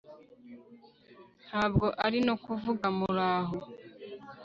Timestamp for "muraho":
2.97-3.57